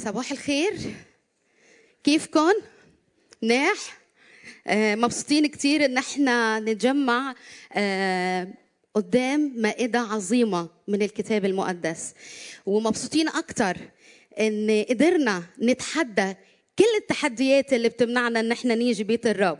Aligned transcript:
صباح 0.00 0.30
الخير 0.32 0.72
كيفكن؟ 2.04 2.52
منيح؟ 3.42 3.98
آه، 4.66 4.94
مبسوطين 4.94 5.46
كتير 5.46 5.84
إن 5.84 5.98
إحنا 5.98 6.60
نتجمع 6.60 7.34
آه، 7.72 8.48
قدام 8.94 9.52
مائدة 9.56 9.98
عظيمة 9.98 10.68
من 10.88 11.02
الكتاب 11.02 11.44
المقدس 11.44 12.14
ومبسوطين 12.66 13.28
أكتر 13.28 13.76
إن 14.40 14.84
قدرنا 14.90 15.42
نتحدى 15.62 16.34
كل 16.78 16.84
التحديات 17.00 17.72
اللي 17.72 17.88
بتمنعنا 17.88 18.40
إن 18.40 18.52
إحنا 18.52 18.74
نيجي 18.74 19.04
بيت 19.04 19.26
الرب 19.26 19.58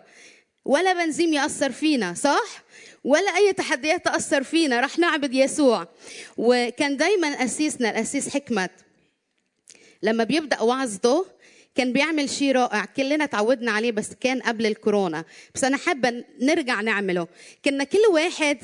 ولا 0.65 0.93
بنزيم 0.93 1.33
يأثر 1.33 1.73
فينا 1.73 2.15
صح؟ 2.15 2.65
ولا 3.05 3.37
أي 3.37 3.53
تحديات 3.53 4.05
تأثر 4.05 4.43
فينا 4.43 4.81
رح 4.81 4.99
نعبد 4.99 5.35
يسوع 5.35 5.89
وكان 6.37 6.97
دايما 6.97 7.29
أسيسنا 7.29 7.91
الأسيس 7.91 8.29
حكمت 8.29 8.71
لما 10.05 10.25
بيبدأ 10.25 10.61
وعظته 10.61 11.27
كان 11.75 11.93
بيعمل 11.93 12.31
شيء 12.31 12.53
رائع. 12.53 12.85
كلنا 12.85 13.27
تعودنا 13.27 13.73
عليه 13.73 13.93
بس 13.93 14.09
كان 14.21 14.41
قبل 14.43 14.67
الكورونا. 14.67 15.25
بس 15.55 15.65
أنا 15.65 15.77
حابة 15.77 16.25
نرجع 16.41 16.81
نعمله. 16.81 17.29
كنا 17.65 17.85
كل 17.85 17.99
واحد 18.11 18.59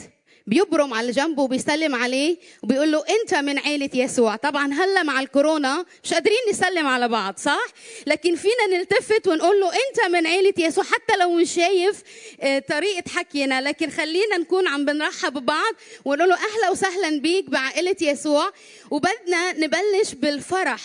بيبرم 0.46 0.94
على 0.94 1.10
جنبه 1.10 1.42
وبيسلم 1.42 1.94
عليه 1.94 2.36
وبيقول 2.62 2.92
له 2.92 3.04
أنت 3.10 3.34
من 3.34 3.58
عيلة 3.58 3.90
يسوع. 3.94 4.36
طبعا 4.36 4.72
هلأ 4.72 5.02
مع 5.02 5.20
الكورونا 5.20 5.84
مش 6.04 6.14
قادرين 6.14 6.38
نسلم 6.50 6.86
على 6.86 7.08
بعض 7.08 7.38
صح؟ 7.38 7.66
لكن 8.06 8.36
فينا 8.36 8.78
نلتفت 8.78 9.28
ونقول 9.28 9.60
له 9.60 9.66
أنت 9.68 10.12
من 10.12 10.26
عيلة 10.26 10.54
يسوع 10.58 10.84
حتى 10.84 11.16
لو 11.20 11.32
مش 11.34 11.54
شايف 11.54 12.02
آه، 12.40 12.58
طريقة 12.58 13.10
حكينا. 13.10 13.60
لكن 13.60 13.90
خلينا 13.90 14.38
نكون 14.38 14.68
عم 14.68 14.84
بنرحب 14.84 15.32
ببعض 15.32 15.74
ونقول 16.04 16.28
له 16.28 16.34
أهلا 16.34 16.70
وسهلا 16.70 17.20
بيك 17.20 17.50
بعائلة 17.50 17.96
يسوع. 18.00 18.52
وبدنا 18.90 19.52
نبلش 19.52 20.14
بالفرح. 20.14 20.80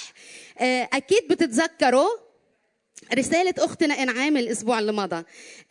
آه، 0.59 0.89
أكيد 0.93 1.27
بتتذكروا 1.29 2.09
رسالة 3.13 3.53
أختنا 3.57 3.93
إنعام 3.93 4.37
الأسبوع 4.37 4.79
اللي 4.79 4.91
مضى. 4.91 5.23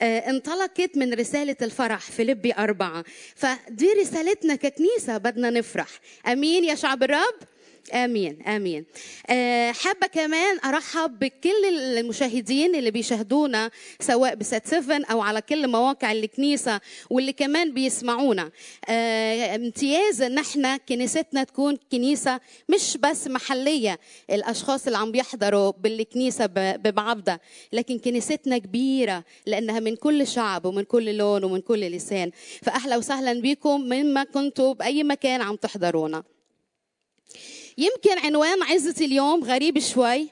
آه، 0.02 0.18
انطلقت 0.18 0.96
من 0.96 1.14
رسالة 1.14 1.56
الفرح 1.62 2.00
فيلبي 2.00 2.52
أربعة 2.54 3.04
فدي 3.36 3.92
رسالتنا 3.92 4.54
ككنيسة 4.54 5.18
بدنا 5.18 5.50
نفرح. 5.50 5.88
أمين 6.26 6.64
يا 6.64 6.74
شعب 6.74 7.02
الرب؟ 7.02 7.34
آمين 7.92 8.42
آمين. 8.42 8.84
آه، 9.30 9.72
حابة 9.72 10.06
كمان 10.06 10.58
أرحب 10.64 11.18
بكل 11.18 11.64
المشاهدين 11.98 12.74
اللي 12.74 12.90
بيشاهدونا 12.90 13.70
سواء 14.00 14.34
بسات 14.34 14.66
7 14.66 15.00
أو 15.10 15.20
على 15.20 15.40
كل 15.40 15.68
مواقع 15.68 16.12
الكنيسة 16.12 16.80
واللي 17.10 17.32
كمان 17.32 17.74
بيسمعونا. 17.74 18.50
آه، 18.88 19.54
امتياز 19.56 20.22
إن 20.22 20.38
إحنا 20.38 20.76
كنيستنا 20.76 21.44
تكون 21.44 21.76
كنيسة 21.92 22.40
مش 22.68 22.96
بس 22.96 23.26
محلية 23.28 23.98
الأشخاص 24.30 24.86
اللي 24.86 24.98
عم 24.98 25.12
بيحضروا 25.12 25.72
بالكنيسة 25.80 26.46
ب- 26.46 26.82
ببعضها 26.82 27.40
لكن 27.72 27.98
كنيستنا 27.98 28.58
كبيرة 28.58 29.24
لأنها 29.46 29.80
من 29.80 29.96
كل 29.96 30.26
شعب 30.26 30.64
ومن 30.66 30.82
كل 30.84 31.16
لون 31.16 31.44
ومن 31.44 31.60
كل 31.60 31.80
لسان. 31.80 32.30
فأهلا 32.62 32.96
وسهلا 32.96 33.40
بكم 33.40 33.80
مما 33.80 34.24
كنتوا 34.24 34.74
بأي 34.74 35.04
مكان 35.04 35.40
عم 35.42 35.56
تحضرونا. 35.56 36.22
يمكن 37.78 38.18
عنوان 38.18 38.62
عزة 38.62 39.04
اليوم 39.04 39.44
غريب 39.44 39.78
شوي. 39.78 40.28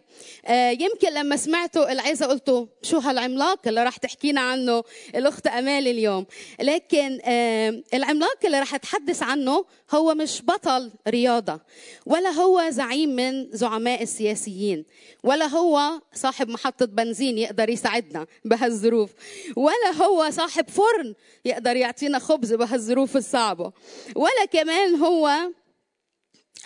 آه، 0.47 0.71
يمكن 0.71 1.13
لما 1.15 1.37
سمعتوا 1.37 1.93
العزة 1.93 2.27
قلتوا 2.27 2.67
شو 2.83 2.99
هالعملاق 2.99 3.69
اللي 3.69 3.85
راح 3.85 3.97
تحكينا 3.97 4.41
عنه 4.41 4.83
الأخت 5.15 5.47
أمال 5.47 5.89
اليوم. 5.89 6.27
لكن 6.61 7.21
آه، 7.25 7.83
العملاق 7.95 8.39
اللي 8.45 8.59
راح 8.59 8.75
أتحدث 8.75 9.23
عنه 9.23 9.65
هو 9.95 10.15
مش 10.15 10.43
بطل 10.43 10.91
رياضة 11.09 11.61
ولا 12.07 12.31
هو 12.31 12.71
زعيم 12.71 13.17
من 13.17 13.49
زعماء 13.53 14.03
السياسيين 14.03 14.85
ولا 15.23 15.47
هو 15.47 16.01
صاحب 16.15 16.49
محطة 16.49 16.87
بنزين 16.87 17.39
يقدر 17.39 17.69
يساعدنا 17.69 18.27
بهالظروف 18.45 19.11
ولا 19.57 20.05
هو 20.05 20.31
صاحب 20.31 20.69
فرن 20.71 21.15
يقدر 21.45 21.77
يعطينا 21.77 22.19
خبز 22.19 22.53
بهالظروف 22.55 23.17
الصعبة 23.17 23.73
ولا 24.17 24.45
كمان 24.53 24.95
هو 24.95 25.31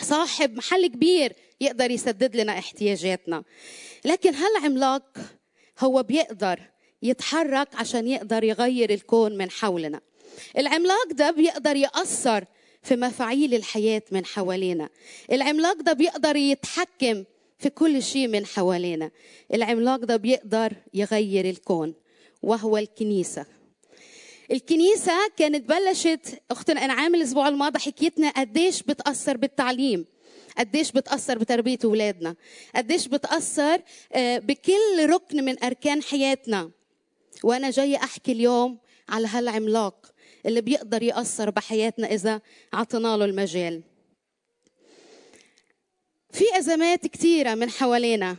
صاحب 0.00 0.56
محل 0.56 0.86
كبير 0.86 1.32
يقدر 1.60 1.90
يسدد 1.90 2.36
لنا 2.36 2.58
احتياجاتنا. 2.58 3.44
لكن 4.04 4.34
هالعملاق 4.34 5.18
هو 5.80 6.02
بيقدر 6.02 6.60
يتحرك 7.02 7.74
عشان 7.74 8.08
يقدر 8.08 8.44
يغير 8.44 8.90
الكون 8.90 9.36
من 9.36 9.50
حولنا. 9.50 10.00
العملاق 10.58 11.12
ده 11.12 11.30
بيقدر 11.30 11.76
يأثر 11.76 12.44
في 12.82 12.96
مفاعيل 12.96 13.54
الحياة 13.54 14.02
من 14.10 14.26
حوالينا. 14.26 14.88
العملاق 15.32 15.82
ده 15.82 15.92
بيقدر 15.92 16.36
يتحكم 16.36 17.24
في 17.58 17.70
كل 17.70 18.02
شيء 18.02 18.28
من 18.28 18.46
حوالينا. 18.46 19.10
العملاق 19.54 19.96
ده 19.96 20.16
بيقدر 20.16 20.72
يغير 20.94 21.44
الكون 21.50 21.94
وهو 22.42 22.76
الكنيسة. 22.76 23.46
الكنيسة 24.50 25.12
كانت 25.36 25.68
بلشت 25.68 26.42
أختنا 26.50 26.84
أنعام 26.84 27.14
الأسبوع 27.14 27.48
الماضي 27.48 27.78
حكيتنا 27.78 28.30
قديش 28.30 28.82
بتأثر 28.82 29.36
بالتعليم 29.36 30.06
قديش 30.58 30.92
بتأثر 30.92 31.38
بتربية 31.38 31.78
أولادنا 31.84 32.36
قديش 32.76 33.08
بتأثر 33.08 33.82
آه، 34.12 34.38
بكل 34.38 35.06
ركن 35.06 35.44
من 35.44 35.64
أركان 35.64 36.02
حياتنا. 36.02 36.70
وأنا 37.44 37.70
جاية 37.70 37.96
أحكي 37.96 38.32
اليوم 38.32 38.78
على 39.08 39.26
هالعملاق 39.26 40.12
اللي 40.46 40.60
بيقدر 40.60 41.02
يأثر 41.02 41.50
بحياتنا 41.50 42.12
إذا 42.12 42.40
عطينا 42.72 43.16
له 43.16 43.24
المجال. 43.24 43.82
في 46.32 46.44
أزمات 46.58 47.06
كتيرة 47.06 47.54
من 47.54 47.70
حوالينا. 47.70 48.36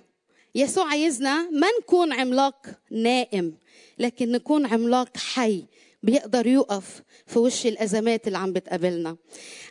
يسوع 0.56 0.90
عايزنا 0.90 1.50
ما 1.50 1.68
نكون 1.82 2.14
عملاق 2.14 2.68
نائم 2.92 3.58
لكن 4.00 4.32
نكون 4.32 4.66
عملاق 4.66 5.18
حي. 5.18 5.66
بيقدر 6.04 6.48
يقف 6.48 7.02
في 7.26 7.40
وش 7.40 7.66
الأزمات 7.66 8.28
اللي 8.28 8.38
عم 8.38 8.54
بتقابلنا. 8.54 9.18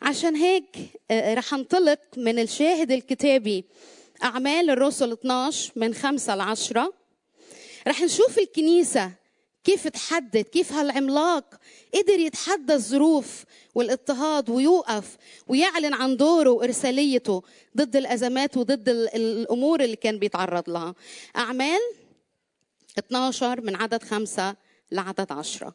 عشان 0.02 0.36
هيك 0.36 0.76
آه، 1.10 1.34
رح 1.34 1.54
انطلق 1.54 2.00
من 2.16 2.38
الشاهد 2.38 2.92
الكتابي 2.92 3.64
أعمال 4.24 4.70
الرسل 4.70 5.12
12 5.12 5.72
من 5.76 5.94
5 5.94 6.34
ل 6.36 6.40
10 6.40 6.92
رح 7.88 8.02
نشوف 8.02 8.38
الكنيسة 8.38 9.12
كيف 9.64 9.88
تحدد 9.88 10.44
كيف 10.44 10.72
هالعملاق 10.72 11.54
قدر 11.94 12.18
يتحدى 12.20 12.74
الظروف 12.74 13.44
والاضطهاد 13.74 14.50
ويوقف 14.50 15.16
ويعلن 15.48 15.94
عن 15.94 16.16
دوره 16.16 16.50
وإرساليته 16.50 17.42
ضد 17.76 17.96
الأزمات 17.96 18.56
وضد 18.56 18.88
ال- 18.88 19.14
الأمور 19.14 19.80
اللي 19.80 19.96
كان 19.96 20.18
بيتعرض 20.18 20.70
لها. 20.70 20.94
أعمال 21.36 21.80
12 22.98 23.60
من 23.60 23.76
عدد 23.76 24.02
خمسة 24.02 24.56
لعدد 24.92 25.32
عشرة. 25.32 25.74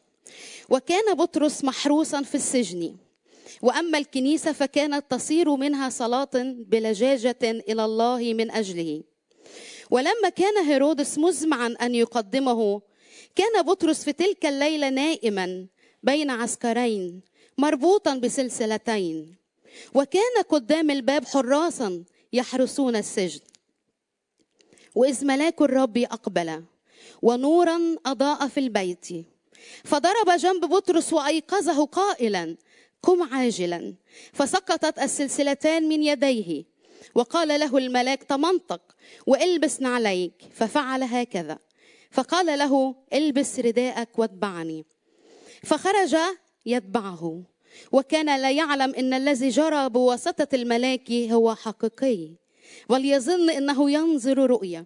وكان 0.70 1.14
بطرس 1.14 1.64
محروسا 1.64 2.22
في 2.22 2.34
السجن. 2.34 2.96
وأما 3.62 3.98
الكنيسة 3.98 4.52
فكانت 4.52 5.04
تصير 5.10 5.56
منها 5.56 5.88
صلاة 5.88 6.30
بلجاجة 6.44 7.38
إلى 7.42 7.84
الله 7.84 8.34
من 8.34 8.50
أجله. 8.50 9.02
ولما 9.90 10.28
كان 10.36 10.56
هيرودس 10.58 11.18
مزمعا 11.18 11.76
أن 11.82 11.94
يقدمه 11.94 12.82
كان 13.36 13.62
بطرس 13.62 14.04
في 14.04 14.12
تلك 14.12 14.46
الليلة 14.46 14.88
نائما 14.88 15.66
بين 16.02 16.30
عسكرين 16.30 17.20
مربوطا 17.58 18.14
بسلسلتين. 18.14 19.36
وكان 19.94 20.42
قدام 20.48 20.90
الباب 20.90 21.24
حراسا 21.24 22.04
يحرسون 22.32 22.96
السجن. 22.96 23.40
وإذ 24.94 25.26
ملاك 25.26 25.62
الرب 25.62 25.98
أقبل 25.98 26.62
ونورا 27.22 27.96
أضاء 28.06 28.48
في 28.48 28.60
البيت. 28.60 29.08
فضرب 29.84 30.30
جنب 30.38 30.64
بطرس 30.64 31.12
وأيقظه 31.12 31.86
قائلا 31.86 32.56
قم 33.02 33.22
عاجلا. 33.22 33.94
فسقطت 34.32 34.98
السلسلتان 34.98 35.88
من 35.88 36.02
يديه. 36.02 36.64
وقال 37.14 37.48
له 37.48 37.78
الملاك 37.78 38.22
تمنطق 38.22 38.82
وإلبس 39.26 39.80
نعليك. 39.80 40.32
ففعل 40.54 41.02
هكذا. 41.02 41.58
فقال 42.10 42.58
له 42.58 42.94
إلبس 43.12 43.60
رداءك 43.60 44.18
واتبعني. 44.18 44.84
فخرج 45.62 46.16
يتبعه. 46.66 47.42
وكان 47.92 48.40
لا 48.42 48.50
يعلم 48.50 48.94
إن 48.94 49.14
الذي 49.14 49.48
جرى 49.48 49.88
بواسطة 49.88 50.48
الملاك 50.54 51.12
هو 51.12 51.54
حقيقي 51.54 52.30
وليظن 52.88 53.50
إنه 53.50 53.90
ينظر 53.90 54.38
رؤيا 54.38 54.84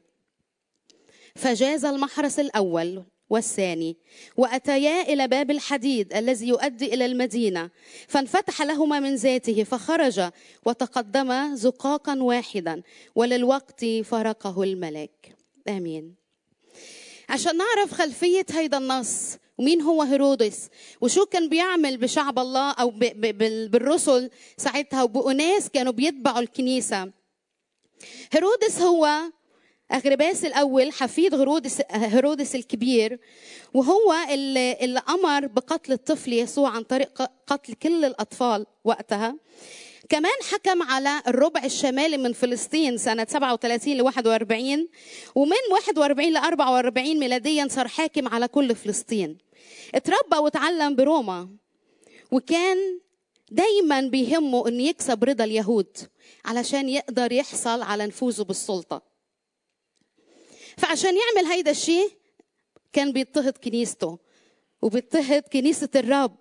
فجاز 1.37 1.85
المحرس 1.85 2.41
الأول. 2.41 3.05
والثاني 3.31 3.97
وأتيا 4.37 5.03
إلى 5.03 5.29
باب 5.29 5.51
الحديد 5.51 6.15
الذي 6.15 6.49
يؤدي 6.49 6.95
إلى 6.95 7.07
المدينة 7.07 7.71
فانفتح 8.09 8.63
لهما 8.63 9.01
من 9.01 9.15
ذاته 9.15 9.65
فخرج 9.65 10.31
وتقدم 10.67 11.55
زقاقا 11.55 12.23
واحدا 12.23 12.83
وللوقت 13.15 13.85
فرقه 13.85 14.63
الملاك. 14.63 15.37
آمين. 15.69 16.15
عشان 17.29 17.57
نعرف 17.57 17.93
خلفية 17.93 18.47
هيدا 18.51 18.79
النص 18.79 19.37
ومين 19.59 19.81
هو 19.83 20.03
هيرودس؟ 20.03 20.69
وشو 21.01 21.27
كان 21.27 21.49
بيعمل 21.49 21.97
بشعب 21.97 22.39
الله 22.39 22.71
أو 22.71 22.91
بالرسل 23.71 24.31
ساعتها؟ 24.57 25.03
وبأناس 25.03 25.69
كانوا 25.69 25.93
بيتبعوا 25.93 26.39
الكنيسة. 26.39 27.13
هيرودس 28.33 28.81
هو 28.81 29.09
أغرباس 29.93 30.45
الأول 30.45 30.93
حفيد 30.93 31.35
هيرودس 31.35 31.83
هيرودس 31.91 32.55
الكبير 32.55 33.19
وهو 33.75 34.15
اللي, 34.31 34.73
اللي 34.81 35.03
أمر 35.09 35.47
بقتل 35.47 35.93
الطفل 35.93 36.33
يسوع 36.33 36.71
عن 36.71 36.83
طريق 36.83 37.23
قتل 37.47 37.75
كل 37.75 38.05
الأطفال 38.05 38.67
وقتها. 38.85 39.37
كمان 40.09 40.33
حكم 40.53 40.83
على 40.83 41.23
الربع 41.29 41.65
الشمالي 41.65 42.17
من 42.17 42.33
فلسطين 42.33 42.97
سنة 42.97 43.27
37 43.31 43.97
ل 43.97 44.03
41 44.03 44.89
ومن 45.35 45.57
41 45.71 46.33
ل 46.33 46.37
44 46.37 47.19
ميلاديا 47.19 47.69
صار 47.71 47.89
حاكم 47.89 48.29
على 48.29 48.49
كل 48.49 48.75
فلسطين. 48.75 49.39
اتربى 49.95 50.37
وتعلم 50.37 50.97
بروما 50.97 51.49
وكان 52.33 53.01
دايما 53.51 54.01
بيهمه 54.01 54.69
انه 54.69 54.83
يكسب 54.83 55.25
رضا 55.25 55.45
اليهود 55.45 55.97
علشان 56.45 56.89
يقدر 56.89 57.33
يحصل 57.33 57.83
على 57.83 58.07
نفوذه 58.07 58.43
بالسلطة. 58.43 59.16
فعشان 60.77 61.15
يعمل 61.17 61.49
هيدا 61.53 61.71
الشيء 61.71 62.11
كان 62.93 63.13
بيضطهد 63.13 63.59
كنيسته 63.59 64.19
وبيضطهد 64.83 65.43
كنيسة 65.43 65.89
الرب. 65.97 66.37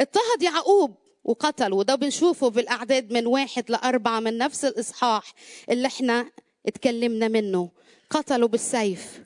اضطهد 0.00 0.42
يعقوب 0.42 0.94
وقتل 1.24 1.72
وده 1.72 1.94
بنشوفه 1.94 2.48
بالأعداد 2.50 3.12
من 3.12 3.26
واحد 3.26 3.70
لأربعة 3.70 4.20
من 4.20 4.38
نفس 4.38 4.64
الإصحاح 4.64 5.34
اللي 5.70 5.86
إحنا 5.86 6.30
اتكلمنا 6.66 7.28
منه. 7.28 7.70
قتلوا 8.10 8.48
بالسيف. 8.48 9.20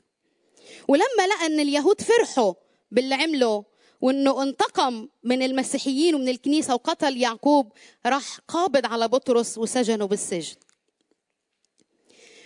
ولما 0.87 1.27
لقى 1.29 1.45
إن 1.45 1.59
اليهود 1.59 2.01
فرحوا 2.01 2.53
باللي 2.91 3.15
عمله 3.15 3.63
وإنه 4.01 4.43
انتقم 4.43 5.07
من 5.23 5.41
المسيحيين 5.43 6.15
ومن 6.15 6.29
الكنيسة 6.29 6.73
وقتل 6.73 7.17
يعقوب 7.17 7.71
راح 8.05 8.39
قابض 8.47 8.85
على 8.85 9.07
بطرس 9.07 9.57
وسجنه 9.57 10.05
بالسجن. 10.05 10.55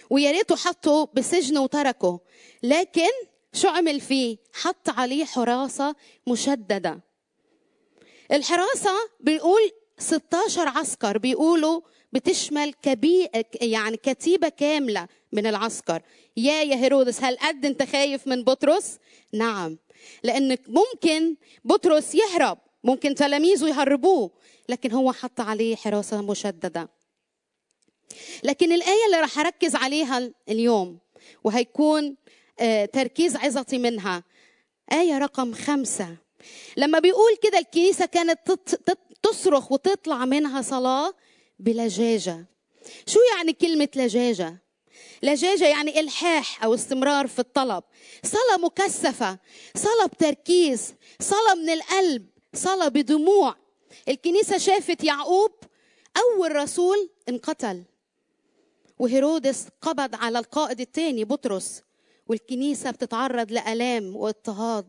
ويا 0.10 0.32
ريته 0.32 0.56
حطه 0.56 1.10
بسجن 1.14 1.58
وتركه. 1.58 2.20
لكن 2.64 3.10
شو 3.54 3.68
عمل 3.68 4.02
فيه؟ 4.02 4.38
حط 4.54 4.90
عليه 4.90 5.26
حراسة 5.26 5.96
مشددة. 6.28 7.00
الحراسة 8.32 8.92
بيقول 9.20 9.72
16 9.98 10.68
عسكر 10.68 11.18
بيقولوا 11.18 11.82
بتشمل 12.14 12.74
كبي 12.74 13.30
يعني 13.62 13.98
كتيبة 13.98 14.50
كاملة 14.50 15.08
من 15.32 15.48
العسكر. 15.48 16.02
يا 16.38 16.62
يا 16.64 16.76
هيرودس 16.76 17.24
هل 17.24 17.38
قد 17.38 17.66
انت 17.66 17.84
خايف 17.84 18.28
من 18.28 18.44
بطرس؟ 18.44 18.98
نعم. 19.34 19.78
لأنك 20.24 20.62
ممكن 20.68 21.36
بطرس 21.66 22.16
يهرب 22.16 22.58
ممكن 22.84 23.16
تلاميذه 23.16 23.68
يهربوه 23.68 24.32
لكن 24.70 24.92
هو 24.92 25.12
حط 25.12 25.40
عليه 25.40 25.76
حراسة 25.76 26.22
مشددة. 26.22 26.90
لكن 28.44 28.72
الآية 28.72 29.06
اللي 29.06 29.20
راح 29.20 29.40
أركز 29.40 29.76
عليها 29.76 30.32
اليوم 30.50 31.00
وهيكون 31.44 32.16
تركيز 32.94 33.36
عظتي 33.36 33.78
منها. 33.78 34.24
آية 34.92 35.18
رقم 35.18 35.54
خمسة. 35.54 36.18
لما 36.78 37.00
بيقول 37.00 37.36
كده 37.44 37.60
الكنيسة 37.60 38.06
كانت 38.06 38.40
تصرخ 39.24 39.72
وتطلع 39.72 40.26
منها 40.26 40.62
صلاة 40.62 41.14
بلجاجه 41.60 42.46
شو 43.08 43.20
يعني 43.38 43.54
كلمة 43.54 43.90
لجاجه 43.96 44.58
لجاجة 45.24 45.68
يعني 45.68 46.00
إلحاح 46.00 46.64
أو 46.64 46.74
استمرار 46.74 47.28
في 47.28 47.40
الطلب. 47.40 47.84
صلاة 48.24 48.58
مكثفة 48.58 49.40
صلاة 49.76 50.06
بتركيز 50.06 50.94
صلاة 51.20 51.56
من 51.56 51.70
القلب 51.70 52.26
صلاة 52.54 52.88
بدموع. 52.88 53.56
الكنيسة 54.08 54.58
شافت 54.58 55.04
يعقوب 55.04 55.52
أول 56.18 56.56
رسول 56.56 57.10
انقتل. 57.30 57.84
وهيرودس 59.04 59.68
قبض 59.82 60.16
على 60.16 60.40
القائد 60.40 60.80
الثاني 60.82 61.24
بطرس 61.24 61.82
والكنيسة 62.28 62.92
بتتعرض 62.92 63.52
لألام 63.52 64.16
واضطهاد. 64.16 64.88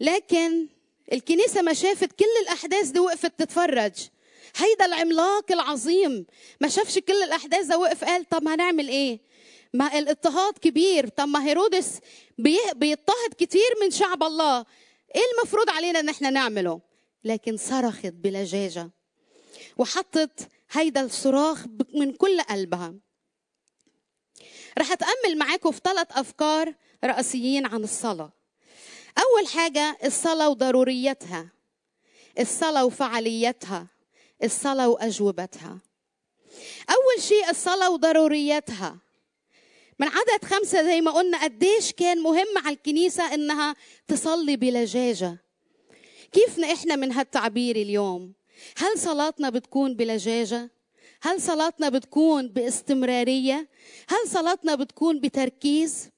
لكن 0.00 0.68
الكنيسة 1.12 1.62
ما 1.62 1.72
شافت 1.72 2.12
كل 2.12 2.24
الأحداث 2.42 2.88
دي 2.90 2.98
وقفت 3.00 3.38
تتفرج. 3.38 3.92
هيدا 4.56 4.84
العملاق 4.84 5.52
العظيم 5.52 6.26
ما 6.60 6.68
شافش 6.68 6.98
كل 6.98 7.22
الأحداث 7.22 7.66
ده 7.66 7.78
وقف 7.78 8.04
قال 8.04 8.28
طب 8.28 8.48
هنعمل 8.48 8.88
إيه؟ 8.88 9.20
ما 9.74 9.98
الاضطهاد 9.98 10.58
كبير. 10.58 11.08
طب 11.08 11.28
ما 11.28 11.46
هيرودس 11.46 11.98
بيضطهد 12.74 13.34
كتير 13.38 13.70
من 13.82 13.90
شعب 13.90 14.22
الله. 14.22 14.58
إيه 15.14 15.22
المفروض 15.38 15.70
علينا 15.70 16.00
إن 16.00 16.08
إحنا 16.08 16.30
نعمله؟ 16.30 16.80
لكن 17.24 17.56
صرخت 17.56 18.06
بلجاجه 18.06 18.90
وحطت 19.78 20.48
هيدا 20.74 21.00
الصراخ 21.00 21.66
من 21.94 22.12
كل 22.12 22.40
قلبها. 22.40 22.94
رح 24.78 24.92
أتأمل 24.92 25.38
معاكم 25.38 25.70
في 25.70 25.80
ثلاث 25.84 26.06
أفكار 26.10 26.74
رئيسيين 27.04 27.66
عن 27.66 27.82
الصلاة. 27.84 28.32
أول 29.18 29.46
حاجة 29.48 29.98
الصلاة 30.04 30.48
وضروريتها. 30.48 31.48
الصلاة 32.38 32.84
وفعاليتها. 32.84 33.86
الصلاة 34.44 34.88
وأجوبتها. 34.88 35.78
أول 36.90 37.22
شيء 37.22 37.50
الصلاة 37.50 37.90
وضروريتها. 37.90 38.98
من 39.98 40.08
عدد 40.08 40.44
خمسة 40.44 40.82
زي 40.82 41.00
ما 41.00 41.10
قلنا 41.10 41.44
قديش 41.44 41.92
كان 41.92 42.20
مهم 42.20 42.58
على 42.58 42.74
الكنيسة 42.74 43.34
إنها 43.34 43.76
تصلي 44.08 44.56
بلجاجة. 44.56 45.38
كيف 46.32 46.60
إحنا 46.60 46.96
من 46.96 47.12
هالتعبير 47.12 47.76
اليوم؟ 47.76 48.32
هل 48.76 48.98
صلاتنا 48.98 49.50
بتكون 49.50 49.94
بلجاجة 49.94 50.70
هل 51.22 51.40
صلاتنا 51.40 51.88
بتكون 51.88 52.48
باستمرارية؟ 52.48 53.68
هل 54.08 54.28
صلاتنا 54.28 54.74
بتكون 54.74 55.20
بتركيز؟ 55.20 56.08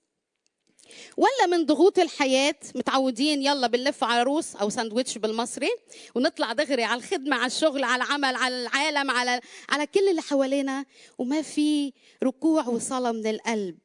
ولا 1.17 1.47
من 1.57 1.67
ضغوط 1.67 1.99
الحياة 1.99 2.55
متعودين 2.75 3.43
يلا 3.43 3.67
بنلف 3.67 4.05
على 4.05 4.23
روس 4.23 4.57
أو 4.57 4.69
ساندويتش 4.69 5.19
بالمصري 5.19 5.71
ونطلع 6.15 6.53
دغري 6.53 6.85
على 6.85 6.99
الخدمة 6.99 7.37
على 7.37 7.47
الشغل 7.47 7.85
على 7.85 8.05
العمل 8.05 8.37
على 8.37 8.63
العالم 8.63 9.11
على 9.11 9.41
على 9.69 9.87
كل 9.87 10.09
اللي 10.09 10.23
حوالينا 10.23 10.85
وما 11.19 11.43
في 11.43 11.93
ركوع 12.25 12.69
وصلاة 12.69 13.13
من 13.13 13.27
القلب. 13.27 13.79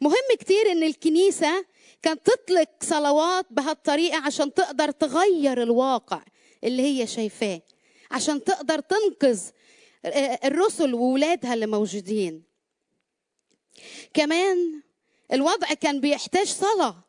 مهم 0.00 0.36
كتير 0.40 0.72
إن 0.72 0.82
الكنيسة 0.82 1.64
كانت 2.02 2.30
تطلق 2.30 2.68
صلوات 2.80 3.46
بهالطريقة 3.50 4.18
عشان 4.18 4.54
تقدر 4.54 4.90
تغير 4.90 5.62
الواقع. 5.62 6.22
اللي 6.64 6.82
هي 6.82 7.06
شايفاه 7.06 7.62
عشان 8.10 8.44
تقدر 8.44 8.80
تنقذ 8.80 9.40
الرسل 10.44 10.94
وولادها 10.94 11.54
اللي 11.54 11.66
موجودين. 11.66 12.42
كمان 14.14 14.82
الوضع 15.32 15.66
كان 15.74 16.00
بيحتاج 16.00 16.46
صلاة. 16.46 17.04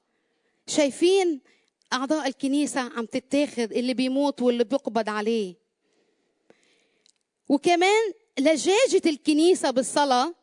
شايفين 0.67 1.41
أعضاء 1.93 2.27
الكنيسة 2.27 2.81
عم 2.81 3.05
تتاخد 3.05 3.71
اللي 3.71 3.93
بيموت 3.93 4.41
واللي 4.41 4.63
بيقبض 4.63 5.09
عليه. 5.09 5.55
وكمان 7.49 8.13
لجاجة 8.39 9.01
الكنيسة 9.05 9.71
بالصلاة 9.71 10.35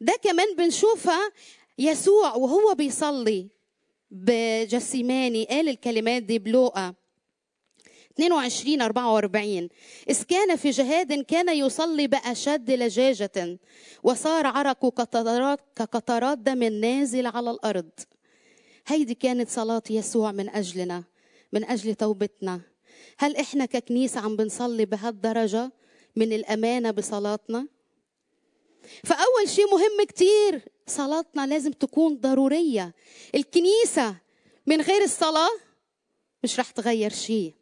ده 0.00 0.12
كمان 0.22 0.56
بنشوفها 0.56 1.32
يسوع 1.78 2.34
وهو 2.34 2.74
بيصلي 2.74 3.48
بجسيماني 4.10 5.44
قال 5.44 5.68
الكلمات 5.68 6.22
دي 6.22 6.38
بلوقا. 6.38 6.94
22 8.16 8.82
44 8.82 9.68
إذ 10.10 10.22
كان 10.22 10.56
في 10.56 10.70
جهاد 10.70 11.12
كان 11.22 11.56
يصلي 11.56 12.06
بأشد 12.06 12.70
لجاجة 12.70 13.58
وصار 14.02 14.46
عرقه 14.46 14.90
كقطرات 14.90 15.60
كقطرات 15.76 16.38
دم 16.38 16.62
نازل 16.62 17.26
على 17.26 17.50
الأرض. 17.50 17.90
هيدي 18.86 19.14
كانت 19.14 19.48
صلاة 19.48 19.82
يسوع 19.90 20.32
من 20.32 20.48
أجلنا 20.48 21.04
من 21.52 21.64
أجل 21.64 21.94
توبتنا. 21.94 22.60
هل 23.18 23.36
إحنا 23.36 23.64
ككنيسة 23.66 24.20
عم 24.20 24.36
بنصلي 24.36 24.84
بهالدرجة 24.84 25.72
من 26.16 26.32
الأمانة 26.32 26.90
بصلاتنا؟ 26.90 27.66
فأول 29.04 29.48
شيء 29.48 29.66
مهم 29.70 30.06
كتير 30.08 30.68
صلاتنا 30.86 31.46
لازم 31.46 31.72
تكون 31.72 32.16
ضرورية. 32.16 32.94
الكنيسة 33.34 34.16
من 34.66 34.80
غير 34.80 35.02
الصلاة 35.02 35.50
مش 36.44 36.60
رح 36.60 36.70
تغير 36.70 37.12
شيء. 37.12 37.54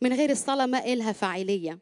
من 0.00 0.12
غير 0.12 0.30
الصلاة 0.30 0.66
ما 0.66 0.84
إلها 0.84 1.12
فاعلية. 1.12 1.78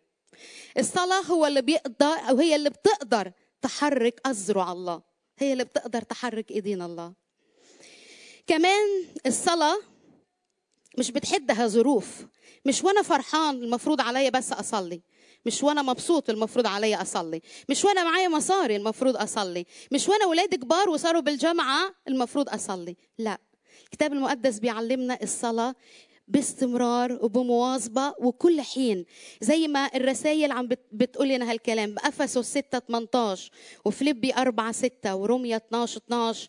الصلاة 0.78 1.20
هو 1.20 1.46
اللي 1.46 1.62
بيقدر 1.62 2.06
أو 2.06 2.38
هي 2.38 2.56
اللي 2.56 2.70
بتقدر 2.70 3.32
تحرك 3.62 4.20
أذرع 4.26 4.72
الله. 4.72 5.02
هي 5.38 5.52
اللي 5.52 5.64
بتقدر 5.64 6.02
تحرك 6.02 6.50
إيدين 6.50 6.82
الله. 6.82 7.12
كمان 8.46 9.04
الصلاة 9.26 9.78
مش 10.98 11.10
بتحدها 11.10 11.66
ظروف. 11.66 12.26
مش 12.64 12.84
وأنا 12.84 13.02
فرحان 13.02 13.62
المفروض 13.62 14.00
عليا 14.00 14.30
بس 14.30 14.52
أصلي. 14.52 15.02
مش 15.46 15.62
وأنا 15.62 15.82
مبسوط 15.82 16.30
المفروض 16.30 16.66
عليا 16.66 17.02
أصلي. 17.02 17.42
مش 17.68 17.84
وأنا 17.84 18.04
معايا 18.04 18.28
مصاري 18.28 18.76
المفروض 18.76 19.16
أصلي. 19.16 19.66
مش 19.92 20.08
وأنا 20.08 20.26
ولادي 20.26 20.56
كبار 20.56 20.88
وصاروا 20.88 21.20
بالجامعة 21.20 21.94
المفروض 22.08 22.48
أصلي. 22.48 22.96
لا. 23.18 23.38
الكتاب 23.84 24.12
المقدس 24.12 24.58
بيعلمنا 24.58 25.18
الصلاة 25.22 25.74
باستمرار 26.28 27.18
وبمواظبة 27.24 28.14
وكل 28.18 28.60
حين. 28.60 29.04
زي 29.40 29.68
ما 29.68 29.90
الرسائل 29.94 30.52
عم 30.52 30.68
بتقول 30.92 31.28
لنا 31.28 31.50
هالكلام 31.50 31.94
بأفسس 31.94 32.38
6 32.58 32.78
18 32.78 33.50
وفليبي 33.84 34.34
4 34.34 34.72
6 34.72 35.14
وروميا 35.16 35.56
12 35.56 35.96
12 36.06 36.48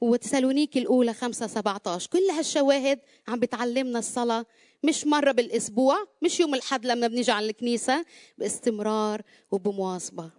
وتسالونيكي 0.00 0.78
الأولى 0.78 1.12
5 1.14 1.46
17 1.46 2.10
كل 2.10 2.30
هالشواهد 2.36 2.98
عم 3.28 3.38
بتعلمنا 3.40 3.98
الصلاة 3.98 4.46
مش 4.84 5.06
مرة 5.06 5.32
بالأسبوع 5.32 5.96
مش 6.22 6.40
يوم 6.40 6.54
الحد 6.54 6.86
لما 6.86 7.06
بنيجي 7.06 7.32
على 7.32 7.46
الكنيسة 7.50 8.04
باستمرار 8.38 9.22
وبمواظبة. 9.50 10.30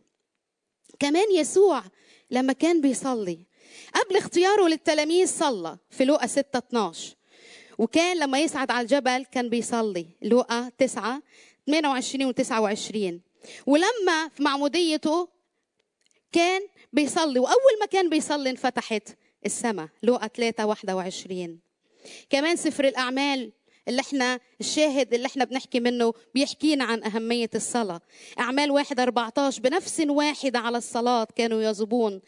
كمان 0.99 1.31
يسوع 1.35 1.83
لما 2.31 2.53
كان 2.53 2.81
بيصلي 2.81 3.39
قبل 3.95 4.17
اختياره 4.17 4.67
للتلاميذ 4.67 5.27
صلى 5.27 5.77
في 5.89 6.05
لوقا 6.05 6.27
6 6.27 6.57
12 6.59 7.15
وكان 7.79 8.19
لما 8.19 8.39
يصعد 8.39 8.71
على 8.71 8.81
الجبل 8.81 9.25
كان 9.31 9.49
بيصلي. 9.49 10.05
لوقا 10.21 10.71
9 10.77 11.21
28 11.67 12.25
و 12.25 12.31
29 12.31 13.21
ولما 13.65 14.27
في 14.35 14.43
معموديته 14.43 15.27
كان 16.31 16.61
بيصلي 16.93 17.39
وأول 17.39 17.79
ما 17.79 17.85
كان 17.85 18.09
بيصلي 18.09 18.49
انفتحت 18.49 19.03
السماء. 19.45 19.87
لوقا 20.03 20.27
3 20.27 20.65
21 20.65 21.59
كمان 22.29 22.55
سفر 22.55 22.87
الأعمال 22.87 23.51
اللي 23.87 24.01
إحنا 24.01 24.39
الشاهد 24.59 25.13
اللي 25.13 25.25
إحنا 25.25 25.45
بنحكي 25.45 25.79
منه 25.79 26.13
بيحكينا 26.33 26.83
عن 26.83 27.03
أهمية 27.03 27.49
الصلاة. 27.55 28.01
أعمال 28.39 28.71
واحد 28.71 28.99
14 28.99 29.61
بنفس 29.61 29.99
واحدة 29.99 30.59
على 30.59 30.77
الصلاة 30.77 31.27
كانوا 31.35 31.61
يظبون 31.61 32.21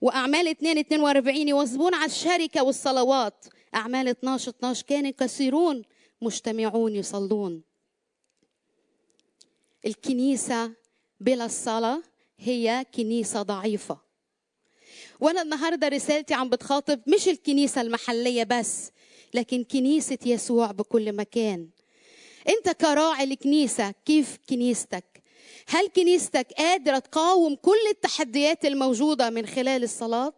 وأعمال 0.00 0.48
2 0.48 0.78
42 0.78 1.48
يواظبون 1.48 1.94
على 1.94 2.06
الشركة 2.06 2.62
والصلوات. 2.62 3.44
أعمال 3.74 4.08
12 4.08 4.50
12 4.50 4.84
كان 4.86 5.10
كثيرون 5.10 5.82
مجتمعون 6.22 6.96
يصلون. 6.96 7.62
الكنيسة 9.86 10.72
بلا 11.20 11.44
الصلاة 11.44 12.02
هي 12.38 12.86
كنيسة 12.94 13.42
ضعيفة. 13.42 13.98
وأنا 15.20 15.42
النهاردة 15.42 15.88
رسالتي 15.88 16.34
عم 16.34 16.48
بتخاطب 16.50 17.00
مش 17.06 17.28
الكنيسة 17.28 17.80
المحلية 17.80 18.44
بس 18.44 18.90
لكن 19.34 19.64
كنيسة 19.64 20.18
يسوع 20.26 20.70
بكل 20.70 21.12
مكان. 21.16 21.68
أنت 22.48 22.68
كراعي 22.68 23.24
الكنيسة 23.24 23.94
كيف 24.04 24.38
كنيستك؟ 24.48 25.22
هل 25.66 25.88
كنيستك 25.88 26.52
قادرة 26.58 26.98
تقاوم 26.98 27.54
كل 27.54 27.86
التحديات 27.90 28.64
الموجودة 28.64 29.30
من 29.30 29.46
خلال 29.46 29.82
الصلاة؟ 29.82 30.34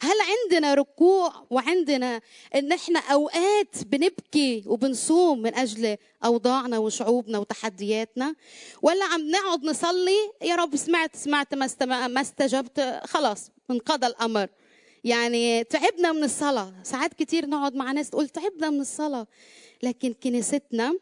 هل 0.00 0.16
عندنا 0.20 0.74
ركوع 0.74 1.46
وعندنا 1.50 2.20
إن 2.54 2.72
إحنا 2.72 3.00
أوقات 3.00 3.84
بنبكي 3.86 4.62
وبنصوم 4.66 5.42
من 5.42 5.54
أجل 5.54 5.96
أوضاعنا 6.24 6.78
وشعوبنا 6.78 7.38
وتحدياتنا؟ 7.38 8.34
ولا 8.82 9.04
عم 9.04 9.30
نقعد 9.30 9.64
نصلي 9.64 10.32
يا 10.42 10.54
رب 10.56 10.76
سمعت 10.76 11.16
سمعت 11.16 11.54
ما 11.54 12.20
استجبت 12.20 13.00
خلاص 13.04 13.50
انقضى 13.70 14.06
الأمر. 14.06 14.48
يعني 15.04 15.64
تعبنا 15.64 16.12
من 16.12 16.24
الصلاة. 16.24 16.74
ساعات 16.82 17.14
كتير 17.14 17.46
نقعد 17.46 17.74
مع 17.74 17.92
ناس 17.92 18.10
تقول 18.10 18.28
تعبنا 18.28 18.70
من 18.70 18.80
الصلاة. 18.80 19.26
لكن 19.82 20.14
كنيستنا 20.22 20.94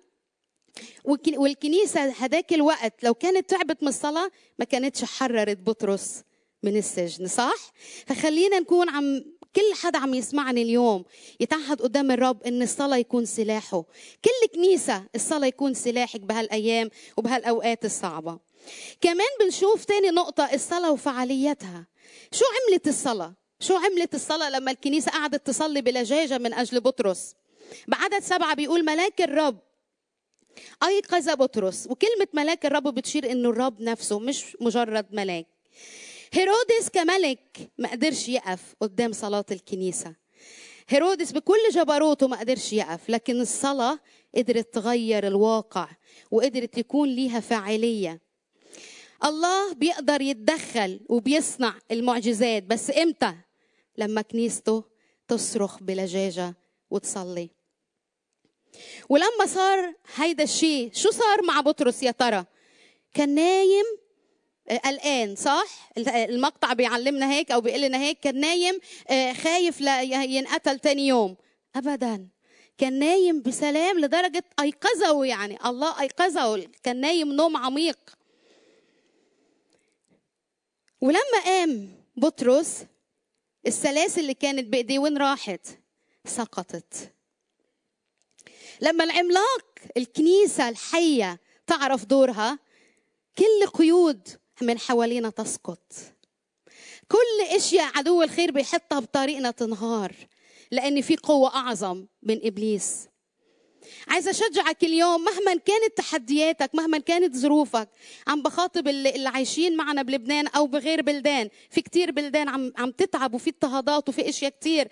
والكنيسة 1.36 2.00
هذاك 2.00 2.52
الوقت 2.52 3.04
لو 3.04 3.14
كانت 3.14 3.50
تعبت 3.50 3.82
من 3.82 3.88
الصلاة 3.88 4.30
ما 4.58 4.64
كانتش 4.64 5.04
حررت 5.04 5.58
بطرس. 5.58 6.22
من 6.64 6.76
السجن 6.76 7.26
صح؟ 7.26 7.72
فخلينا 8.06 8.58
نكون 8.58 8.88
عم 8.88 9.24
كل 9.56 9.74
حدا 9.82 9.98
عم 9.98 10.14
يسمعني 10.14 10.62
اليوم 10.62 11.04
يتعهد 11.40 11.82
قدام 11.82 12.10
الرب 12.10 12.42
إن 12.42 12.62
الصلاة 12.62 12.96
يكون 12.96 13.24
سلاحه. 13.24 13.84
كل 14.24 14.48
كنيسة 14.54 15.04
الصلاة 15.14 15.46
يكون 15.46 15.74
سلاحك 15.74 16.20
بهالأيام 16.20 16.90
وبهالأوقات 17.16 17.84
الصعبة. 17.84 18.38
كمان 19.00 19.26
بنشوف 19.40 19.84
تاني 19.84 20.10
نقطة 20.10 20.44
الصلاة 20.54 20.92
وفعاليتها. 20.92 21.86
شو 22.32 22.44
عملت 22.54 22.88
الصلاة؟ 22.88 23.34
شو 23.60 23.76
عملت 23.76 24.14
الصلاة 24.14 24.50
لما 24.50 24.70
الكنيسة 24.70 25.10
قعدت 25.10 25.46
تصلي 25.46 25.82
بلجاجة 25.82 26.38
من 26.38 26.54
أجل 26.54 26.80
بطرس؟ 26.80 27.34
بعدد 27.88 28.22
سبعة 28.22 28.54
بيقول 28.54 28.84
ملاك 28.84 29.20
الرب 29.20 29.58
أيقظ 30.82 31.30
بطرس. 31.30 31.86
وكلمة 31.90 32.28
ملاك 32.32 32.66
الرب 32.66 32.94
بتشير 32.94 33.32
إنه 33.32 33.50
الرب 33.50 33.80
نفسه 33.80 34.18
مش 34.18 34.56
مجرد 34.60 35.06
ملاك. 35.12 35.46
هيرودس 36.34 36.88
كملك 36.92 37.70
ما 37.78 37.90
قدرش 37.90 38.28
يقف 38.28 38.74
قدام 38.80 39.12
صلاة 39.12 39.44
الكنيسة. 39.50 40.14
هيرودس 40.88 41.32
بكل 41.32 41.68
جبروته 41.72 42.28
ما 42.28 42.40
قدرش 42.40 42.72
يقف 42.72 43.10
لكن 43.10 43.40
الصلاة 43.40 43.98
قدرت 44.36 44.74
تغير 44.74 45.26
الواقع 45.26 45.88
وقدرت 46.30 46.78
يكون 46.78 47.08
ليها 47.08 47.40
فاعلية. 47.40 48.20
الله 49.24 49.72
بيقدر 49.74 50.20
يتدخل 50.20 51.00
وبيصنع 51.08 51.74
المعجزات 51.90 52.62
بس 52.62 52.90
إمتى؟ 52.90 53.34
لما 53.98 54.22
كنيسته 54.22 54.84
تصرخ 55.28 55.82
بلجاجة 55.82 56.54
وتصلي. 56.90 57.50
ولما 59.08 59.46
صار 59.46 59.94
هيدا 60.14 60.44
الشيء 60.44 60.90
شو 60.94 61.10
صار 61.10 61.42
مع 61.42 61.60
بطرس 61.60 62.02
يا 62.02 62.10
ترى؟ 62.10 62.44
كان 63.14 63.34
نايم 63.34 63.84
قلقان 64.70 65.36
صح؟ 65.36 65.90
المقطع 66.08 66.72
بيعلمنا 66.72 67.32
هيك 67.32 67.50
أو 67.50 67.60
بيقول 67.60 67.80
لنا 67.80 67.98
هيك 67.98 68.20
كان 68.20 68.40
نايم 68.40 68.78
آه، 69.08 69.32
خايف 69.32 69.80
ينقتل 69.80 70.78
تاني 70.78 71.06
يوم. 71.06 71.36
ابدا. 71.76 72.28
كان 72.78 72.98
نايم 72.98 73.42
بسلام 73.42 74.00
لدرجة 74.00 74.44
أيقظه 74.60 75.24
يعني 75.24 75.58
الله 75.66 76.00
أيقظه. 76.00 76.68
كان 76.82 77.00
نايم 77.00 77.32
نوم 77.32 77.56
عميق. 77.56 77.98
ولما 81.00 81.40
قام 81.44 82.04
بطرس 82.16 82.84
السلاسل 83.66 84.20
اللي 84.20 84.34
كانت 84.34 84.68
بإيديه 84.68 84.98
وين 84.98 85.18
راحت؟ 85.18 85.66
سقطت. 86.26 87.12
لما 88.80 89.04
العملاق 89.04 89.78
الكنيسة 89.96 90.68
الحية 90.68 91.40
تعرف 91.66 92.04
دورها 92.04 92.58
كل 93.38 93.66
قيود 93.66 94.28
من 94.62 94.78
حوالينا 94.78 95.30
تسقط. 95.30 95.92
كل 97.08 97.56
إشياء 97.56 97.98
عدو 97.98 98.22
الخير 98.22 98.50
بيحطها 98.50 99.00
بطريقنا 99.00 99.50
تنهار 99.50 100.12
لأن 100.70 101.00
في 101.00 101.16
قوة 101.16 101.54
أعظم 101.54 102.06
من 102.22 102.40
إبليس. 102.44 103.08
عايزه 104.08 104.30
أشجعك 104.30 104.84
اليوم 104.84 105.24
مهما 105.24 105.54
كانت 105.54 105.96
تحدياتك 105.96 106.74
مهما 106.74 106.98
كانت 106.98 107.36
ظروفك 107.36 107.88
عم 108.26 108.42
بخاطب 108.42 108.88
اللي, 108.88 109.10
اللي 109.10 109.28
عايشين 109.28 109.76
معنا 109.76 110.02
بلبنان 110.02 110.46
أو 110.46 110.66
بغير 110.66 111.02
بلدان. 111.02 111.48
في 111.70 111.80
كتير 111.80 112.10
بلدان 112.10 112.48
عم 112.48 112.72
عم 112.76 112.90
تتعب 112.90 113.34
وفي 113.34 113.50
اضطهادات 113.50 114.08
وفي 114.08 114.28
إشياء 114.28 114.50
كتير 114.50 114.88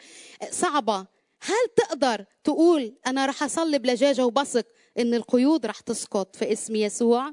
صعبة. 0.51 1.07
هل 1.41 1.69
تقدر 1.77 2.25
تقول 2.45 2.95
أنا 3.07 3.27
رح 3.27 3.43
أصلي 3.43 3.79
بلجاجة 3.79 4.27
وبثق 4.27 4.67
إن 4.99 5.15
القيود 5.15 5.67
رح 5.67 5.81
تسقط 5.81 6.37
في 6.37 6.53
اسم 6.53 6.77
يسوع؟ 6.77 7.33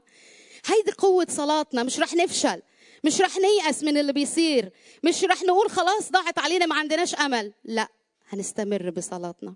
هيدي 0.65 0.91
قوة 0.91 1.27
صلاتنا 1.29 1.83
مش 1.83 1.99
رح 1.99 2.13
نفشل 2.13 2.61
مش 3.03 3.21
رح 3.21 3.37
نيأس 3.37 3.83
من 3.83 3.97
اللي 3.97 4.13
بيصير 4.13 4.71
مش 5.03 5.23
رح 5.23 5.43
نقول 5.43 5.69
خلاص 5.69 6.11
ضاعت 6.11 6.39
علينا 6.39 6.65
ما 6.65 6.75
عندناش 6.75 7.15
أمل 7.15 7.53
لا 7.63 7.87
هنستمر 8.29 8.89
بصلاتنا. 8.89 9.53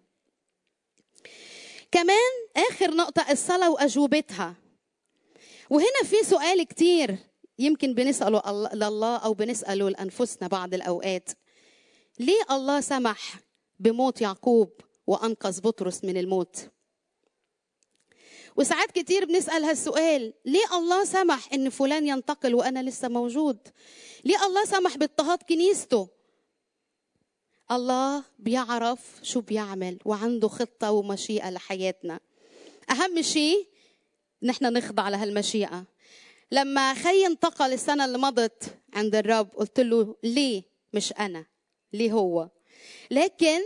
كمان 1.91 2.31
آخر 2.69 2.95
نقطة 2.95 3.25
الصلاة 3.31 3.72
وأجوبتها. 3.72 4.55
وهنا 5.69 6.03
في 6.03 6.15
سؤال 6.24 6.63
كتير 6.63 7.17
يمكن 7.60 7.93
بنسأله 7.93 8.69
لله 8.74 9.17
أو 9.17 9.33
بنسأله 9.33 9.89
لأنفسنا 9.89 10.48
بعض 10.48 10.74
الأوقات. 10.74 11.29
ليه 12.19 12.41
الله 12.51 12.81
سمح 12.81 13.39
بموت 13.79 14.22
يعقوب 14.22 14.72
وأنقذ 15.07 15.62
بطرس 15.62 16.03
من 16.03 16.17
الموت؟ 16.17 16.69
وساعات 18.55 18.91
كتير 18.91 19.25
بنسأل 19.25 19.63
هالسؤال 19.63 20.33
ليه 20.45 20.77
الله 20.77 21.03
سمح 21.03 21.53
إن 21.53 21.69
فلان 21.69 22.07
ينتقل 22.07 22.55
وأنا 22.55 22.83
لسه 22.83 23.07
موجود؟ 23.07 23.57
ليه 24.25 24.45
الله 24.45 24.65
سمح 24.65 24.98
باضطهاد 24.98 25.43
كنيسته؟ 25.43 26.07
الله 27.72 28.24
بيعرف 28.39 29.00
شو 29.24 29.41
بيعمل 29.41 30.00
وعنده 30.05 30.48
خطة 30.48 30.91
ومشيئة 30.91 31.50
لحياتنا. 31.50 32.19
أهم 32.89 33.22
شيء 33.22 33.67
نحن 34.43 34.74
نخضع 34.74 35.10
لهالمشيئة. 35.10 35.86
لما 36.51 36.93
خي 36.93 37.25
انتقل 37.25 37.74
السنة 37.74 38.05
اللي 38.05 38.17
مضت 38.17 38.63
عند 38.93 39.15
الرب 39.15 39.50
قلت 39.55 39.79
له 39.79 40.15
ليه 40.24 40.63
مش 40.93 41.13
أنا؟ 41.19 41.45
ليه 41.93 42.12
هو؟ 42.12 42.50
لكن 43.12 43.62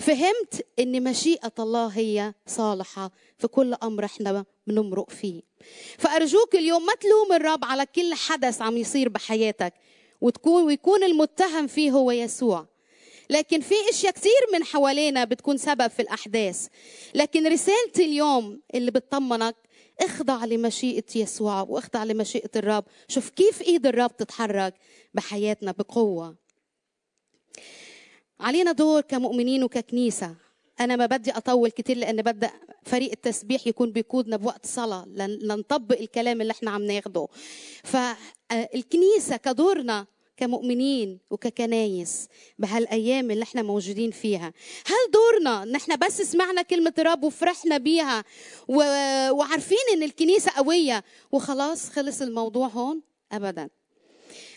فهمت 0.00 0.66
إن 0.78 1.04
مشيئة 1.04 1.52
الله 1.58 1.86
هي 1.86 2.34
صالحة 2.46 3.10
في 3.38 3.48
كل 3.48 3.74
أمر 3.82 4.04
إحنا 4.04 4.44
بنمرق 4.66 5.10
فيه. 5.10 5.42
فأرجوك 5.98 6.54
اليوم 6.54 6.86
ما 6.86 6.92
تلوم 6.94 7.32
الرب 7.32 7.64
على 7.64 7.86
كل 7.86 8.14
حدث 8.14 8.62
عم 8.62 8.76
يصير 8.76 9.08
بحياتك 9.08 9.74
وتكون 10.20 10.62
ويكون 10.62 11.04
المتهم 11.04 11.66
فيه 11.66 11.90
هو 11.90 12.10
يسوع. 12.10 12.66
لكن 13.30 13.60
في 13.60 13.74
أشياء 13.90 14.12
كتير 14.12 14.46
من 14.52 14.64
حوالينا 14.64 15.24
بتكون 15.24 15.56
سبب 15.56 15.88
في 15.90 16.02
الأحداث. 16.02 16.66
لكن 17.14 17.46
رسالتي 17.52 18.04
اليوم 18.04 18.60
اللي 18.74 18.90
بتطمنك 18.90 19.56
اخضع 20.00 20.44
لمشيئة 20.44 21.04
يسوع 21.16 21.60
واخضع 21.60 22.04
لمشيئة 22.04 22.50
الرب. 22.56 22.84
شوف 23.08 23.30
كيف 23.30 23.62
إيد 23.62 23.86
الرب 23.86 24.16
تتحرك 24.16 24.74
بحياتنا 25.14 25.72
بقوة. 25.72 26.36
علينا 28.40 28.72
دور 28.72 29.00
كمؤمنين 29.00 29.64
وككنيسة. 29.64 30.34
أنا 30.80 30.96
ما 30.96 31.06
بدي 31.06 31.30
أطول 31.30 31.70
كتير 31.70 31.96
لأن 31.96 32.22
بدأ 32.22 32.50
فريق 32.82 33.10
التسبيح 33.10 33.66
يكون 33.66 33.92
بيقودنا 33.92 34.36
بوقت 34.36 34.66
صلاة. 34.66 35.04
لنطبق 35.16 35.98
الكلام 35.98 36.40
اللي 36.40 36.50
إحنا 36.50 36.70
عم 36.70 36.82
ناخده. 36.82 37.28
فالكنيسة 37.84 39.36
كدورنا 39.36 40.06
كمؤمنين 40.36 41.18
وككنايس 41.30 42.28
بهالأيام 42.58 43.30
اللي 43.30 43.42
إحنا 43.42 43.62
موجودين 43.62 44.10
فيها. 44.10 44.52
هل 44.86 45.12
دورنا 45.12 45.62
ان 45.62 45.74
إحنا 45.74 45.96
بس 45.96 46.22
سمعنا 46.22 46.62
كلمة 46.62 46.94
الرب 46.98 47.24
وفرحنا 47.24 47.78
بيها. 47.78 48.24
وعارفين 49.30 49.78
إن 49.92 50.02
الكنيسة 50.02 50.52
قوية 50.56 51.04
وخلاص 51.32 51.88
خلص 51.90 52.22
الموضوع 52.22 52.66
هون؟ 52.66 53.00
ابدا. 53.32 53.68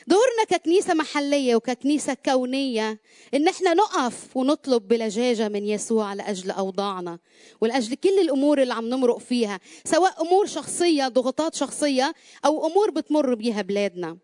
دورنا 0.08 0.44
ككنيسة 0.50 0.94
محلية 0.94 1.56
وككنيسة 1.56 2.14
كونية 2.26 3.00
إن 3.34 3.48
إحنا 3.48 3.74
نقف 3.74 4.38
ونطلب 4.38 4.88
بلجاجة 4.88 5.50
من 5.50 5.66
يسوع 5.66 6.14
لأجل 6.14 6.52
أوضاعنا 6.52 7.20
ولأجل 7.62 7.96
كل 7.96 8.20
الأمور 8.20 8.62
اللي 8.62 8.74
عم 8.74 8.90
نمرق 8.90 9.18
فيها 9.18 9.60
سواء 9.86 10.22
أمور 10.22 10.46
شخصية 10.46 11.08
ضغوطات 11.08 11.56
شخصية 11.56 12.14
أو 12.46 12.68
أمور 12.68 12.92
بتمر 12.92 13.36
بيها 13.36 13.62
بلادنا. 13.62 14.18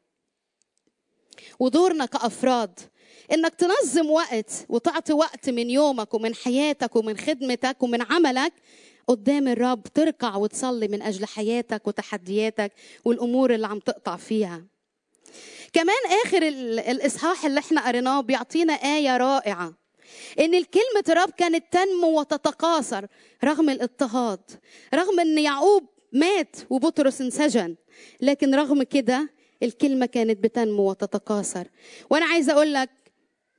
ودورنا 1.59 2.05
كأفراد 2.05 2.79
إنك 3.33 3.55
تنظم 3.55 4.09
وقت 4.09 4.65
وتعطي 4.69 5.13
وقت 5.13 5.49
من 5.49 5.69
يومك 5.69 6.13
ومن 6.13 6.35
حياتك 6.35 6.95
ومن 6.95 7.17
خدمتك 7.17 7.83
ومن 7.83 8.01
عملك 8.01 8.53
قدام 9.07 9.47
الرب 9.47 9.83
تركع 9.83 10.35
وتصلي 10.35 10.87
من 10.87 11.01
أجل 11.01 11.25
حياتك 11.25 11.87
وتحدياتك 11.87 12.71
والأمور 13.05 13.55
اللي 13.55 13.67
عم 13.67 13.79
تقطع 13.79 14.15
فيها. 14.15 14.65
كمان 15.73 15.95
آخر 16.25 16.43
الإصحاح 16.91 17.45
اللي 17.45 17.59
إحنا 17.59 17.87
قريناه 17.87 18.21
بيعطينا 18.21 18.73
آية 18.73 19.17
رائعة. 19.17 19.73
إن 20.39 20.53
الكلمة 20.55 21.03
رب 21.23 21.29
كانت 21.29 21.65
تنمو 21.71 22.19
وتتقاصر 22.19 23.05
رغم 23.43 23.69
الاضطهاد 23.69 24.39
رغم 24.93 25.19
إن 25.19 25.37
يعقوب 25.37 25.83
مات 26.13 26.55
وبطرس 26.69 27.21
انسجن 27.21 27.75
لكن 28.21 28.55
رغم 28.55 28.83
كده 28.83 29.29
الكلمة 29.63 30.05
كانت 30.05 30.43
بتنمو 30.43 30.89
وتتقاصر. 30.89 31.67
وأنا 32.09 32.25
عايزة 32.25 32.53
أقول 32.53 32.73
لك 32.73 32.89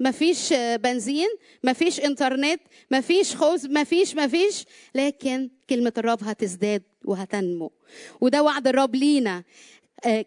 مفيش 0.00 0.52
بنزين 0.52 1.28
مفيش 1.64 2.00
إنترنت 2.00 2.60
مفيش 2.90 3.36
خوذ 3.36 3.72
مفيش 3.72 4.14
مفيش 4.16 4.64
لكن 4.94 5.50
كلمة 5.70 5.92
الرب 5.98 6.18
هتزداد 6.24 6.82
وهتنمو. 7.04 7.72
وده 8.20 8.42
وعد 8.42 8.68
الرب 8.68 8.96
لينا. 8.96 9.44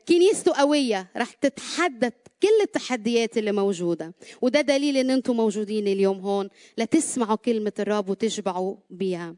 كنيسته 0.07 0.53
قوية 0.53 1.11
راح 1.17 1.33
تتحدى 1.33 2.09
كل 2.41 2.61
التحديات 2.61 3.37
اللي 3.37 3.51
موجودة. 3.51 4.13
وده 4.41 4.61
دليل 4.61 4.97
إن 4.97 5.09
أنتم 5.09 5.35
موجودين 5.35 5.87
اليوم 5.87 6.19
هون 6.19 6.49
لتسمعوا 6.77 7.35
كلمة 7.35 7.73
الرب 7.79 8.09
وتشبعوا 8.09 8.75
بيها. 8.89 9.35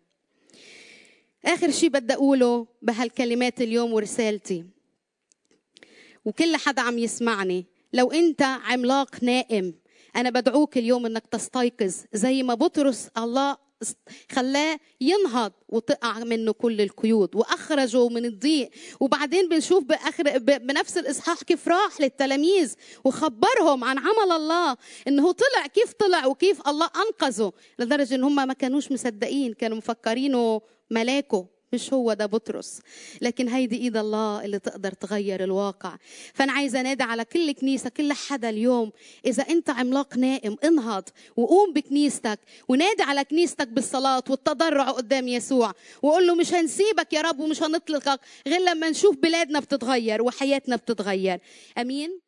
آخر 1.46 1.72
شيء 1.72 1.90
بدي 1.90 2.14
أقوله 2.14 2.68
بهالكلمات 2.82 3.62
اليوم 3.62 3.94
ورسالتي. 3.94 4.66
وكل 6.26 6.56
حدا 6.56 6.82
عم 6.82 7.00
يسمعني 7.00 7.66
لو 7.94 8.12
أنت 8.12 8.42
عملاق 8.42 9.24
نائم 9.24 9.74
أنا 10.16 10.30
بدعوك 10.30 10.78
اليوم 10.78 11.06
أنك 11.06 11.28
تستيقظ 11.28 11.96
زي 12.14 12.44
ما 12.44 12.54
بطرس 12.54 13.10
الله 13.18 13.58
خلاه 14.32 14.80
ينهض 15.02 15.52
وتقع 15.70 16.20
منه 16.20 16.52
كل 16.52 16.82
القيود 16.82 17.36
وأخرجه 17.36 18.08
من 18.08 18.26
الضيق. 18.26 18.70
وبعدين 19.00 19.50
بنشوف 19.50 19.84
باخر 19.84 20.38
بنفس 20.40 20.98
الإصحاح 20.98 21.44
كيف 21.44 21.68
راح 21.68 22.02
للتلاميذ 22.02 22.74
وخبرهم 23.04 23.84
عن 23.84 23.98
عمل 23.98 24.32
الله 24.32 24.78
إنه 25.08 25.32
طلع 25.32 25.68
كيف 25.68 25.94
طلع 25.94 26.26
وكيف 26.26 26.68
الله 26.68 26.90
أنقذه 26.96 27.54
لدرجة 27.80 28.16
إن 28.16 28.24
هم 28.24 28.36
ما 28.36 28.54
كانوش 28.54 28.92
مصدقين 28.92 29.54
كانوا 29.54 29.78
مفكرينه 29.78 30.62
ملاكه. 30.92 31.55
مش 31.76 31.94
هو 31.94 32.14
ده 32.14 32.26
بطرس. 32.26 32.80
لكن 33.22 33.48
هيدي 33.48 33.78
إيد 33.78 33.98
الله 33.98 34.46
اللي 34.46 34.60
تقدر 34.60 34.92
تغير 34.92 35.44
الواقع. 35.44 35.98
فأنا 36.34 36.52
عايزة 36.52 36.80
أنادي 36.82 37.04
على 37.04 37.26
كل 37.26 37.52
كنيسة 37.52 37.90
كل 37.90 38.14
حدا 38.14 38.50
اليوم 38.50 38.92
إذا 39.26 39.44
أنت 39.44 39.70
عملاق 39.70 40.18
نائم 40.18 40.56
انهض 40.64 41.04
وقوم 41.38 41.74
بكنيستك 41.74 42.40
ونادي 42.68 43.04
على 43.04 43.24
كنيستك 43.24 43.68
بالصلاة 43.68 44.24
والتضرع 44.30 44.90
قدام 44.90 45.28
يسوع 45.28 45.74
وقول 46.02 46.28
له 46.28 46.36
مش 46.36 46.54
هنسيبك 46.54 47.14
يا 47.14 47.22
رب 47.22 47.40
ومش 47.40 47.64
هنطلقك 47.64 48.20
غير 48.48 48.60
لما 48.62 48.90
نشوف 48.90 49.16
بلادنا 49.16 49.60
بتتغير 49.60 50.22
وحياتنا 50.22 50.76
بتتغير. 50.76 51.40
أمين؟ 51.78 52.25